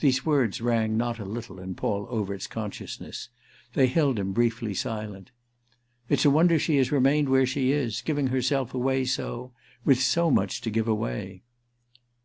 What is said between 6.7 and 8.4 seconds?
has remained as she is; giving